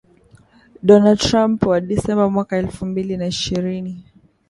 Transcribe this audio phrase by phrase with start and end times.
[0.87, 4.03] Donald Trump wa Disemba mwaka elfu mbili na ishirini